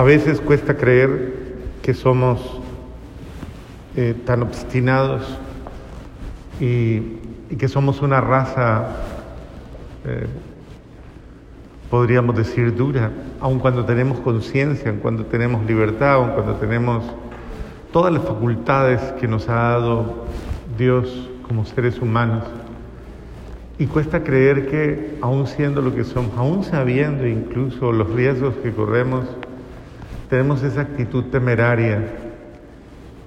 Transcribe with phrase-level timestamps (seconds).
[0.00, 1.34] A veces cuesta creer
[1.82, 2.40] que somos
[3.96, 5.38] eh, tan obstinados
[6.58, 7.18] y,
[7.58, 8.96] que somos una raza,
[10.06, 10.26] eh,
[11.90, 13.10] podríamos decir, dura,
[13.42, 17.04] aun cuando tenemos conciencia, aun cuando tenemos libertad, aun cuando tenemos
[17.92, 20.24] todas las facultades que nos ha dado
[20.78, 22.44] Dios como seres humanos.
[23.78, 28.72] Y cuesta creer que, aun siendo lo que somos, aun sabiendo incluso los riesgos que
[28.72, 29.26] corremos,
[30.30, 32.04] tenemos esa actitud temeraria.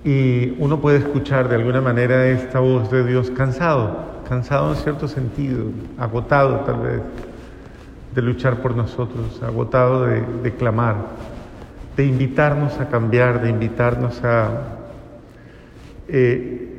[0.05, 5.07] Y uno puede escuchar de alguna manera esta voz de Dios cansado, cansado en cierto
[5.07, 5.65] sentido,
[5.97, 7.01] agotado tal vez
[8.15, 10.95] de luchar por nosotros, agotado de, clamar,
[11.95, 14.49] de invitarnos a cambiar, de invitarnos a...
[16.07, 16.69] Eh,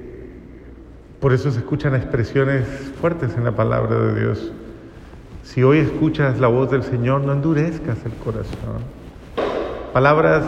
[1.21, 2.67] por eso se escuchan expresiones
[3.01, 4.53] fuertes en la palabra de Dios.
[5.43, 9.04] Si hoy escuchas la voz del Señor, no endurezcas el corazón.
[9.95, 10.45] Palabras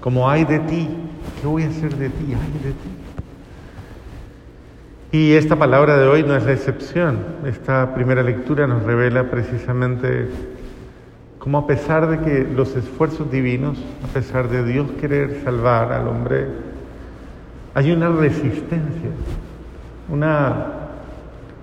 [0.00, 0.86] como ay de ti,
[1.40, 2.26] ¿qué voy a hacer de ti?
[2.28, 2.90] Ay de ti.
[5.12, 7.20] Y esta palabra de hoy no es la excepción.
[7.46, 10.28] Esta primera lectura nos revela precisamente
[11.38, 16.06] cómo a pesar de que los esfuerzos divinos, a pesar de Dios querer salvar al
[16.06, 16.46] hombre,
[17.72, 19.08] hay una resistencia
[20.10, 20.66] una,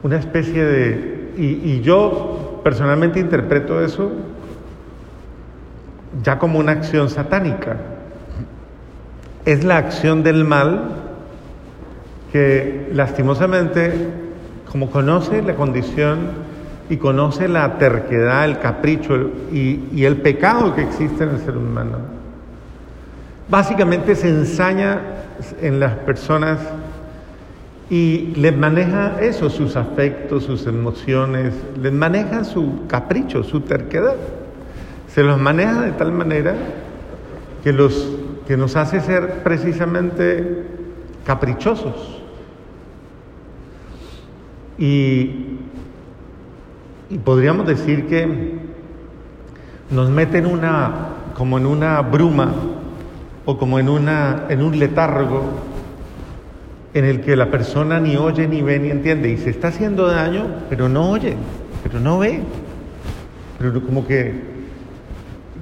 [0.01, 1.33] una especie de...
[1.37, 4.11] Y, y yo personalmente interpreto eso
[6.23, 7.77] ya como una acción satánica.
[9.45, 10.89] Es la acción del mal
[12.31, 13.93] que lastimosamente,
[14.71, 16.17] como conoce la condición
[16.89, 21.57] y conoce la terquedad, el capricho y, y, el pecado que existe en el ser
[21.57, 21.97] humano,
[23.49, 25.01] básicamente se ensaña
[25.61, 26.59] en las personas
[27.89, 34.15] y les maneja eso, sus afectos, sus emociones, les maneja su capricho, su terquedad.
[35.17, 36.53] Se los maneja de tal manera
[37.63, 38.07] que, los,
[38.45, 40.63] que nos hace ser precisamente
[41.25, 42.21] caprichosos.
[44.77, 45.57] Y,
[47.09, 48.59] y podríamos decir que
[49.89, 50.93] nos meten una,
[51.35, 52.53] como en una bruma
[53.45, 55.45] o como en, una, en un letargo
[56.93, 60.05] en el que la persona ni oye, ni ve, ni entiende, y se está haciendo
[60.05, 61.35] daño, pero no oye,
[61.81, 62.43] pero no ve.
[63.57, 64.56] Pero como que,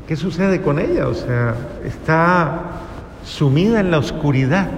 [0.08, 1.08] ¿qué sucede con ella?
[1.08, 2.62] O sea, está
[3.24, 4.70] sumida en la oscuridad.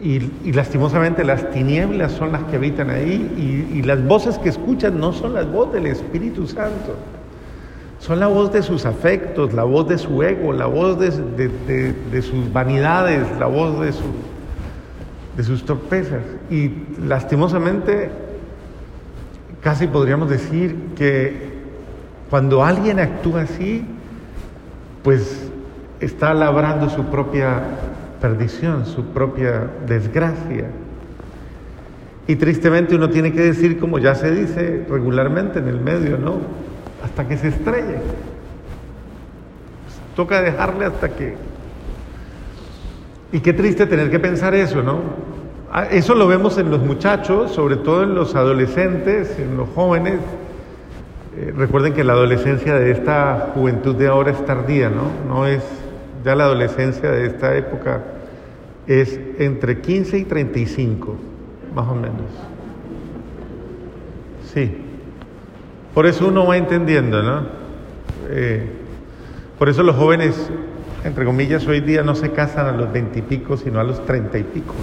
[0.00, 5.12] Y, lastimosamente las tinieblas son las que habitan ahí y, las voces que escuchan no
[5.12, 6.96] son las voces del Espíritu Santo.
[7.98, 12.52] Son la voz de sus afectos, la voz de su ego, la voz de, sus
[12.52, 16.22] vanidades, la voz de sus torpezas.
[16.50, 16.70] Y
[17.06, 18.10] lastimosamente,
[19.62, 21.45] casi podríamos decir que
[22.30, 23.84] cuando alguien actúa así,
[25.02, 25.50] pues
[26.00, 27.62] está labrando su propia
[28.20, 30.66] perdición, su propia desgracia.
[32.26, 36.66] Y tristemente uno tiene que decir, como ya se dice regularmente en el medio, ¿no?
[37.06, 37.98] hasta que se estrelle.
[39.84, 41.36] Pues toca dejarle hasta que...
[43.32, 45.00] Y qué triste tener que pensar eso, ¿no?
[45.72, 50.20] Ah, eso lo vemos en los muchachos, sobre todo en los adolescentes, en los jóvenes.
[51.38, 55.10] Eh, recuerden que la adolescencia de esta juventud de ahora es tardía, ¿no?
[55.28, 55.62] No es
[56.24, 58.02] ya la adolescencia de esta época,
[58.86, 61.16] es entre 15 y 35,
[61.74, 62.30] más o menos.
[64.52, 64.76] Sí.
[65.92, 67.42] Por eso uno va entendiendo, ¿no?
[68.28, 68.68] Eh,
[69.58, 70.50] por eso los jóvenes,
[71.04, 74.42] entre comillas, hoy día no se casan a los veintipico, sino a los treinta y
[74.42, 74.74] pico.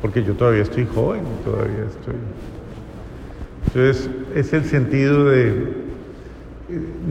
[0.00, 2.14] Porque yo todavía estoy joven, todavía estoy.
[3.74, 5.88] Entonces, es el sentido de.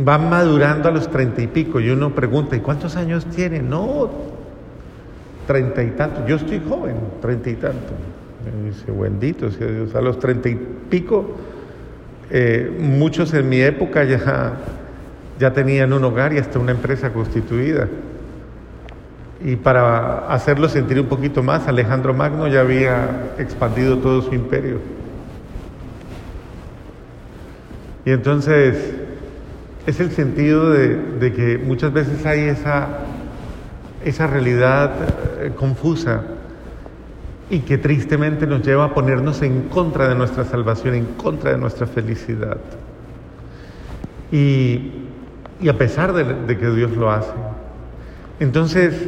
[0.04, 1.80] Van madurando a los treinta y pico.
[1.80, 3.60] Y uno pregunta, ¿y cuántos años tiene?
[3.60, 4.10] No,
[5.48, 6.28] treinta y tanto.
[6.28, 7.94] Yo estoy joven, treinta y tanto.
[8.46, 9.96] Me dice, bendito sea Dios.
[9.96, 10.56] A los treinta y
[10.90, 11.36] pico
[12.30, 14.54] eh, muchos en mi época ya,
[15.40, 17.88] ya tenían un hogar y hasta una empresa constituida.
[19.44, 24.80] Y para hacerlo sentir un poquito más, Alejandro Magno ya había expandido todo su imperio.
[28.08, 28.94] Y entonces
[29.86, 33.00] es el sentido de, que muchas veces hay esa,
[34.06, 34.94] esa realidad
[35.42, 36.24] eh, confusa
[37.50, 41.58] y que tristemente nos lleva a ponernos en contra de nuestra salvación, en contra de
[41.58, 42.56] nuestra felicidad.
[44.32, 44.90] Y,
[45.60, 47.34] y a pesar de, de, que Dios lo hace.
[48.40, 49.06] Entonces,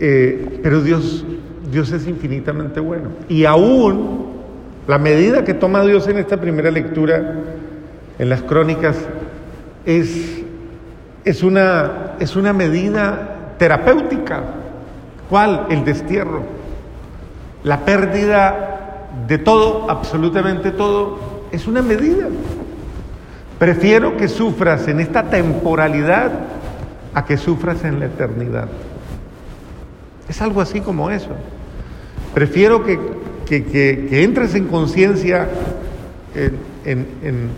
[0.00, 1.24] eh, pero Dios,
[1.70, 3.10] Dios es infinitamente bueno.
[3.28, 4.40] Y aún
[4.88, 7.36] la medida que toma Dios en esta primera lectura,
[8.20, 8.96] en las crónicas,
[9.84, 10.40] es
[11.24, 14.42] es una, es una medida terapéutica.
[15.28, 15.66] ¿Cuál?
[15.70, 16.42] El destierro.
[17.62, 22.28] La pérdida de todo, absolutamente todo, es una medida.
[23.58, 26.30] Prefiero que sufras en esta temporalidad
[27.12, 28.68] a que sufras en la eternidad.
[30.28, 31.30] Es algo así como eso.
[32.32, 33.20] Prefiero que,
[34.22, 35.48] entres en conciencia
[36.84, 37.50] en,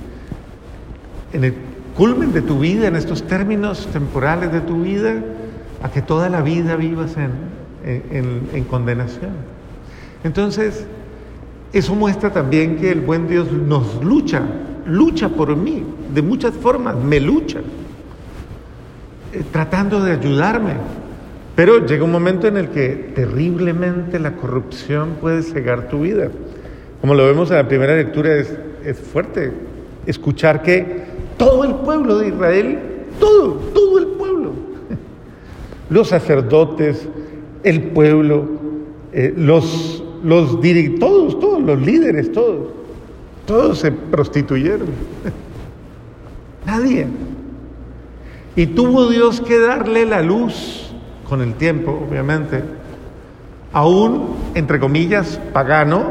[1.33, 1.55] el
[1.97, 5.15] culmen de tu vida, en estos términos temporales de tu vida,
[5.83, 7.17] a que toda la vida vivas
[7.85, 9.33] en condenación.
[10.25, 10.87] Entonces,
[11.73, 14.43] eso muestra también que el buen Dios nos lucha,
[14.87, 17.61] lucha por mí, de muchas formas, me lucha,
[19.33, 20.75] eh, tratando de ayudarme.
[21.57, 26.29] Pero llega un momento en el que terriblemente la corrupción puede cegar tu vida.
[27.01, 28.55] Como lo vemos en la primera lectura, es,
[28.85, 29.53] es fuerte
[30.07, 31.12] escuchar que
[31.43, 32.79] todo el pueblo de Israel,
[33.19, 34.53] todo, todo el pueblo,
[35.91, 37.09] los sacerdotes,
[37.65, 38.47] el pueblo,
[39.13, 40.61] eh, los, los
[41.01, 42.69] todos, todos, los líderes, todos,
[43.45, 44.87] todos se prostituyeron.
[46.67, 47.09] Nadie.
[48.55, 50.93] Y tuvo Dios que darle la luz
[51.29, 52.63] con el tiempo, obviamente,
[53.73, 56.05] a un, entre comillas, pagano,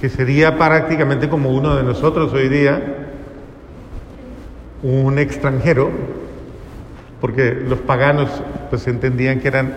[0.00, 3.06] que sería prácticamente como uno de nosotros hoy día,
[4.82, 5.90] un extranjero,
[7.20, 8.28] porque los paganos
[8.70, 9.72] pues entendían que eran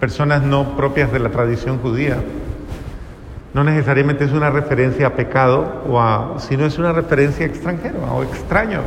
[0.00, 2.16] personas no propias de la tradición judía.
[3.54, 7.98] No necesariamente es una referencia a pecado, o a, sino es una referencia a extranjero
[8.12, 8.80] o extraño.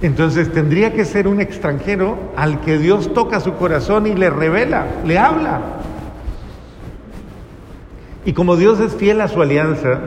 [0.00, 4.86] Entonces tendría que ser un extranjero al que Dios toca su corazón y le revela,
[5.06, 5.60] le habla.
[8.24, 10.00] Y como Dios es fiel a su alianza,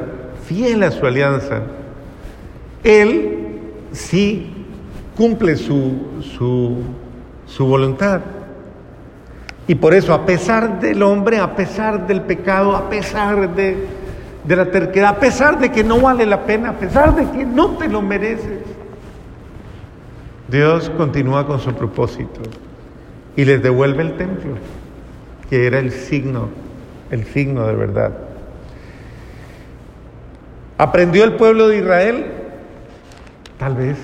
[0.48, 1.62] fiel a su alianza,
[2.84, 3.35] Él
[3.96, 4.48] sí
[5.18, 6.78] cumple su, su,
[7.48, 8.22] su voluntad.
[9.68, 13.88] Y por eso, a pesar del hombre, a pesar del pecado, a pesar de,
[14.44, 17.46] de la terquedad, a pesar de que no vale la pena, a pesar de que
[17.46, 18.60] no te lo mereces,
[20.48, 22.42] Dios continúa con su propósito
[23.36, 24.52] y les devuelve el templo,
[25.50, 26.50] que era el signo,
[27.10, 28.12] el signo de verdad.
[30.78, 32.26] ¿Aprendió el pueblo de Israel?
[33.58, 33.98] Tal vez.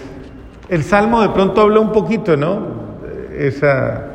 [0.70, 2.82] El Salmo de pronto habló un poquito, ¿no?
[3.38, 4.12] Esa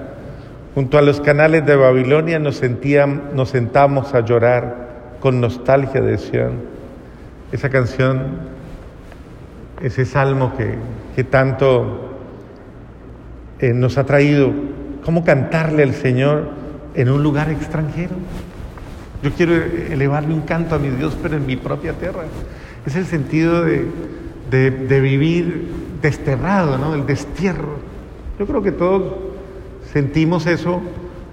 [0.77, 6.19] Junto a los canales de Babilonia nos, sentíamos, nos sentamos a llorar con nostalgia de
[6.19, 6.53] Sion.
[7.51, 8.41] Esa canción,
[9.81, 10.53] ese salmo
[11.15, 12.11] que, tanto
[13.59, 14.53] eh, nos ha traído,
[15.03, 16.51] cómo cantarle al Señor
[16.95, 18.17] en un lugar extranjero.
[19.23, 22.25] Yo quiero elevarle un canto a mi Dios, pero en mi propia tierra.
[22.85, 23.89] Es el sentido de,
[24.51, 25.69] de vivir
[26.03, 26.95] desterrado, ¿no?
[26.95, 27.77] El destierro.
[28.39, 29.27] Yo creo que todos
[29.97, 30.83] Sentimos eso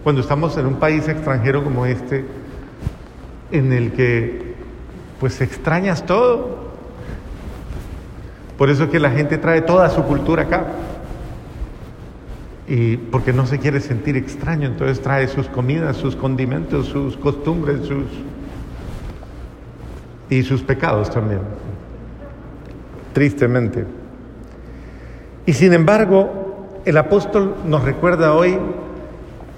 [0.03, 2.23] cuando estamos en un país extranjero como este,
[3.51, 4.53] en el que
[5.19, 6.71] pues extrañas todo.
[8.57, 10.67] Por eso es que la gente trae toda su cultura acá.
[12.67, 17.81] Y porque no se quiere sentir extraño, entonces trae sus comidas, sus condimentos, sus costumbres,
[17.85, 18.05] sus
[20.29, 21.41] y sus pecados también.
[23.13, 23.85] Tristemente.
[25.45, 28.57] Y sin embargo, el apóstol nos recuerda hoy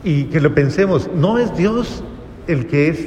[0.04, 2.04] y que lo pensemos, no es Dios
[2.48, 3.06] el que es,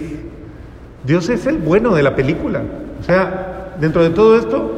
[1.04, 2.62] Dios es el bueno de la película.
[3.00, 4.72] O sea, dentro de todo esto,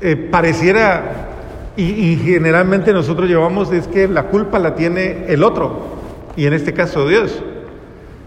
[0.00, 1.28] eh, pareciera,
[1.76, 5.96] y, generalmente nosotros llevamos, es que la culpa la tiene el otro,
[6.36, 7.40] y en este caso Dios.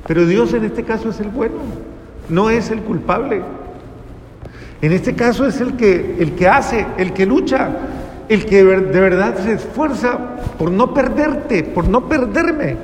[0.07, 1.55] Pero Dios en este caso es el bueno,
[2.29, 3.41] no es el culpable.
[4.81, 7.69] En este caso es el que, el que hace, el que lucha,
[8.27, 10.17] el que de verdad se esfuerza
[10.57, 12.77] por no perderte, por no perderme.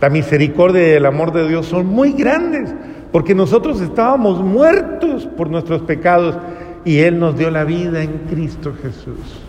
[0.00, 2.72] La misericordia y el amor de Dios son muy grandes,
[3.12, 6.36] porque nosotros estábamos muertos por nuestros pecados
[6.84, 9.42] y Él nos dio la vida en Cristo Jesús.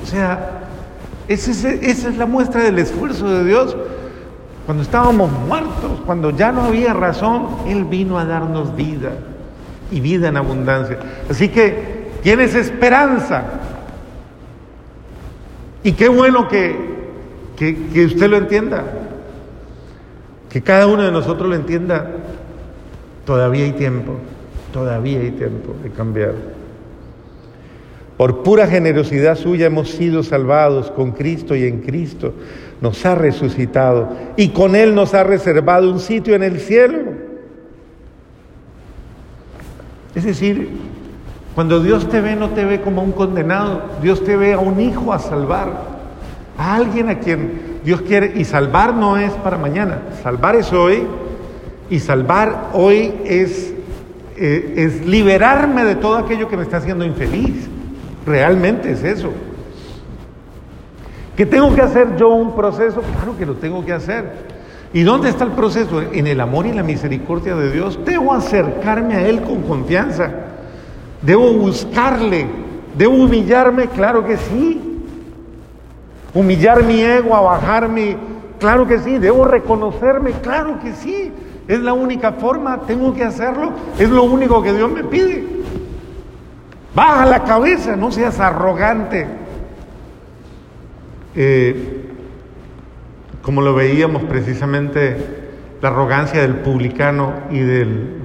[0.00, 0.60] O sea,
[1.26, 3.76] esa es, la muestra del esfuerzo de Dios.
[4.66, 9.10] Cuando estábamos muertos, cuando ya no había razón, Él vino a darnos vida
[9.92, 10.98] y vida en abundancia.
[11.30, 13.44] Así que tienes esperanza,
[15.84, 16.76] y qué bueno que,
[17.56, 18.84] que, usted lo entienda,
[20.48, 22.10] que cada uno de nosotros lo entienda.
[23.24, 24.16] Todavía hay tiempo,
[24.72, 26.34] todavía hay tiempo de cambiar.
[28.16, 32.34] Por pura generosidad suya hemos sido salvados con Cristo y en Cristo
[32.80, 36.98] nos ha resucitado y con Él nos ha reservado un sitio en el cielo.
[40.14, 40.70] Es decir,
[41.54, 44.80] Cuando Dios te ve, no te ve como un condenado, Dios te ve a un
[44.80, 45.70] hijo a salvar,
[46.56, 51.02] a alguien a quien Dios quiere, y salvar no es para mañana, salvar es hoy,
[51.90, 53.74] y salvar hoy es,
[54.38, 57.68] eh, es liberarme de todo aquello que me está haciendo infeliz,
[58.24, 59.30] realmente es eso.
[61.36, 63.02] ¿Que tengo que hacer yo un proceso?
[63.16, 64.51] Claro que lo tengo que hacer.
[64.94, 66.02] ¿Y dónde está el proceso?
[66.02, 67.98] En el amor y la misericordia de Dios.
[68.04, 70.30] Debo acercarme a Él con confianza.
[71.22, 72.46] Debo buscarle.
[72.96, 74.80] Debo humillarme, claro que sí.
[76.34, 78.16] Humillar mi ego, bajarme,
[78.58, 79.18] claro que sí.
[79.18, 81.32] Debo reconocerme, claro que sí.
[81.68, 83.72] Es la única forma, tengo que hacerlo.
[83.98, 85.46] Es lo único que Dios me pide.
[86.94, 89.26] Baja la cabeza, no seas arrogante.
[91.34, 91.91] Eh,
[93.42, 95.16] como lo veíamos precisamente,
[95.80, 98.18] la arrogancia del publicano y del,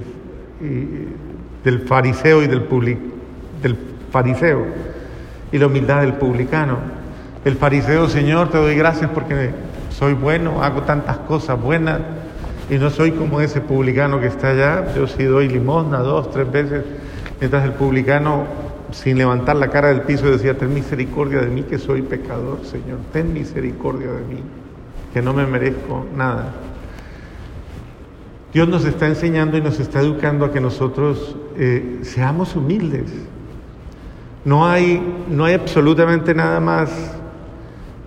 [1.64, 2.66] del fariseo y del,
[3.60, 3.76] del
[4.12, 4.64] fariseo
[5.50, 6.78] y la humildad del publicano.
[7.44, 9.50] El fariseo, Señor, te doy gracias porque
[9.90, 12.00] soy bueno, hago tantas cosas buenas
[12.70, 14.94] y no soy como ese publicano que está allá.
[14.94, 16.84] Yo sí doy limosna dos, tres veces,
[17.40, 18.44] mientras el publicano,
[18.92, 22.98] sin levantar la cara del piso, decía, ten misericordia de mí que soy pecador, Señor,
[23.12, 24.42] ten misericordia de mí
[25.12, 26.52] que no me merezco nada.
[28.52, 33.10] Dios nos está enseñando y nos está educando a que nosotros eh, seamos humildes.
[34.44, 36.90] No hay, no hay absolutamente nada más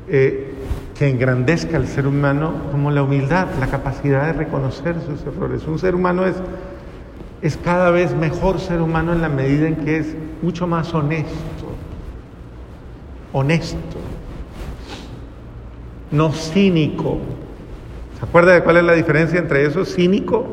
[0.07, 0.53] eh,
[0.97, 5.65] que engrandezca al ser humano como la humildad, la capacidad de reconocer sus errores.
[5.67, 6.35] Un ser humano es,
[7.41, 11.35] es cada vez mejor ser humano en la medida en que es mucho más honesto.
[13.33, 13.97] Honesto
[16.11, 17.17] no cínico.
[18.19, 20.45] ¿Se acuerda de cuál es la diferencia entre eso, cínico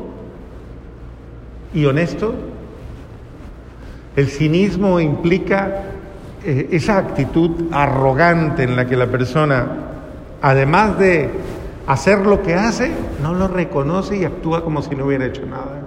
[1.73, 2.33] y honesto?
[4.15, 5.83] El cinismo implica
[6.43, 9.67] eh, esa actitud arrogante en la que la persona,
[10.41, 11.29] además de
[11.85, 15.83] hacer lo que hace, no lo reconoce y actúa como si no hubiera hecho nada.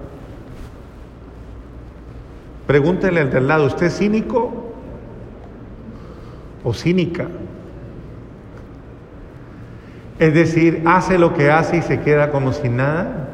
[2.67, 4.73] Pregúntele al del lado, ¿usted es cínico
[6.63, 7.27] o cínica?
[10.19, 13.29] Es decir, hace lo que hace y se queda como sin nada.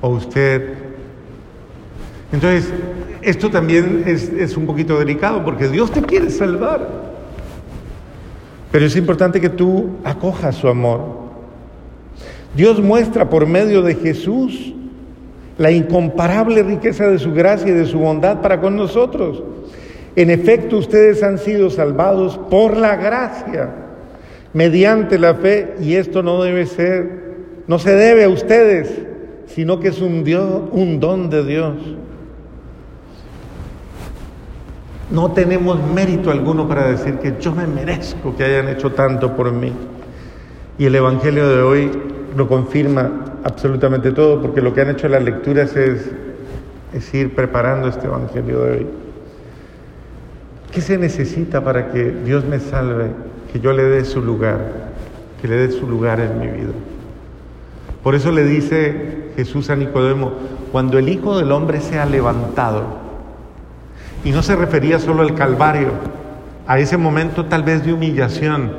[0.00, 0.74] O usted...
[2.32, 2.72] Entonces,
[3.20, 6.88] esto también es, un poquito delicado porque Dios te quiere salvar.
[8.70, 11.22] Pero es importante que tú acojas su amor.
[12.56, 14.72] Dios muestra por medio de Jesús
[15.58, 19.42] la incomparable riqueza de su gracia y de su bondad para con nosotros.
[20.16, 23.81] En efecto, ustedes han sido salvados por la gracia
[24.54, 27.34] mediante la fe, y esto no debe ser,
[27.66, 28.90] no se debe a ustedes,
[29.46, 31.74] sino que es un Dios, un don de Dios.
[35.10, 39.52] No tenemos mérito alguno para decir que yo me merezco que hayan hecho tanto por
[39.52, 39.72] mí.
[40.78, 41.90] Y el Evangelio de hoy
[42.34, 43.10] lo confirma
[43.44, 46.10] absolutamente todo, porque lo que han hecho las lecturas es,
[46.94, 48.86] es ir preparando este Evangelio de hoy.
[50.70, 53.10] ¿Qué se necesita para que Dios me salve?
[53.52, 54.60] Que yo le dé su lugar,
[55.40, 56.72] que le dé su lugar en mi vida.
[58.02, 60.32] Por eso le dice Jesús a Nicodemo,
[60.72, 62.84] cuando el Hijo del Hombre sea levantado,
[64.24, 65.90] y no se refería solo al Calvario,
[66.66, 68.72] a ese momento tal vez de humillación,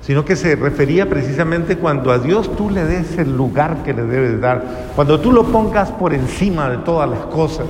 [0.00, 4.02] sino que se refería precisamente cuando a Dios tú le des el lugar que le
[4.02, 4.64] debes dar,
[4.96, 7.66] cuando tú lo pongas por encima de todas las cosas,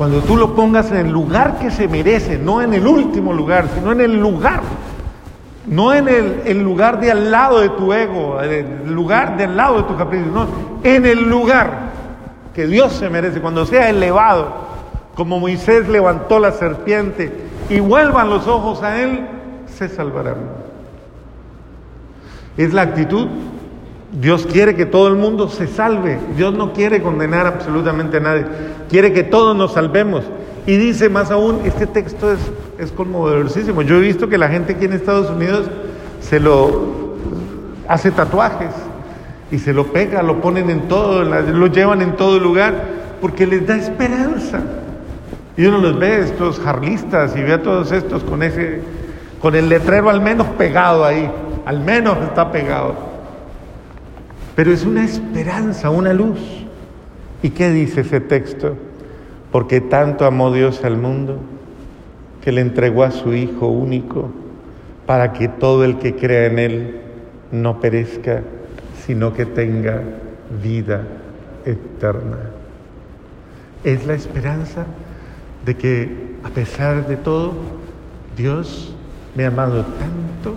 [0.00, 3.66] cuando tú lo pongas en el lugar que se merece, no en el último lugar,
[3.74, 4.62] sino en el lugar,
[5.66, 9.76] no en el, lugar de al lado de tu ego, el lugar de al lado
[9.76, 10.46] de tu capricho, no,
[10.82, 11.90] en el lugar
[12.54, 14.54] que Dios se merece, cuando sea elevado,
[15.14, 17.30] como Moisés levantó la serpiente
[17.68, 19.26] y vuelvan los ojos a Él,
[19.66, 20.38] se salvarán.
[22.56, 23.28] Es la actitud
[24.12, 26.18] Dios quiere que todo el mundo se salve.
[26.36, 28.44] Dios no quiere condenar absolutamente a nadie.
[28.88, 30.24] Quiere que todos nos salvemos.
[30.66, 32.40] Y dice más aún, este texto es,
[32.78, 33.82] es conmovedorísimo.
[33.82, 35.66] Yo he visto que la gente aquí en Estados Unidos
[36.20, 37.14] se lo
[37.86, 38.70] hace tatuajes
[39.50, 42.74] y se lo pega, lo ponen en todo, lo llevan en todo lugar,
[43.20, 44.60] porque les da esperanza.
[45.56, 48.80] Y uno los ve, estos jarlistas, y ve a todos estos con ese,
[49.40, 51.28] con el letrero al menos pegado ahí,
[51.64, 53.09] al menos está pegado
[54.54, 56.38] pero es una esperanza, una luz.
[57.42, 58.76] ¿Y qué dice ese texto?
[59.50, 61.38] Porque tanto amó Dios al mundo
[62.42, 64.30] que le entregó a su Hijo único
[65.06, 67.00] para que todo el que crea en Él
[67.50, 68.42] no perezca,
[69.04, 70.02] sino que tenga
[70.62, 71.02] vida
[71.64, 72.38] eterna.
[73.82, 74.86] Es la esperanza
[75.64, 77.52] de que a pesar de todo,
[78.36, 78.94] Dios
[79.34, 80.54] me ha amado tanto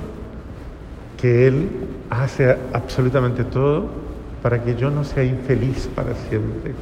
[1.24, 1.70] que Él
[2.10, 3.86] hace absolutamente todo
[4.42, 6.74] para que yo no sea infeliz para siempre.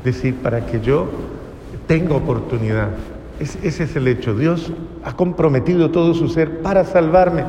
[0.00, 1.08] Es decir, para que yo
[1.86, 2.90] tenga oportunidad.
[3.38, 4.36] ese es el hecho.
[4.36, 4.70] Dios
[5.02, 7.44] ha comprometido todo su ser para salvarme,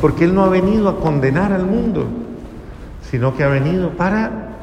[0.00, 2.06] porque Él no ha venido a condenar al mundo,
[3.08, 4.56] sino que ha venido para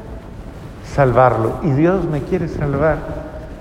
[0.94, 1.60] salvarlo.
[1.62, 2.98] Y Dios me quiere salvar.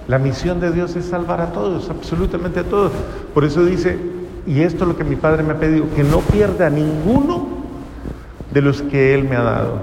[0.09, 2.91] La misión de Dios es salvar a todos, absolutamente a todos.
[3.33, 3.97] Por eso dice,
[4.45, 7.52] y esto es lo que mi Padre me ha pedido, que no pierda ninguno
[8.53, 9.79] de los que Él me ha dado.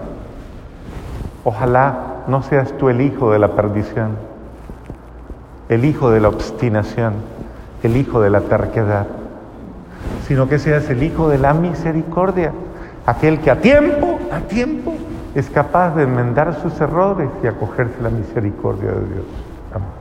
[1.45, 4.17] Ojalá no seas tú el hijo de la perdición,
[5.69, 7.15] el hijo de la obstinación,
[7.83, 9.07] el hijo de la terquedad,
[10.27, 12.53] sino que seas el hijo de la misericordia,
[13.07, 14.95] aquel que a tiempo, a tiempo,
[15.35, 19.25] es capaz de enmendar sus errores y acogerse a la misericordia de Dios.
[19.73, 20.00] Amén.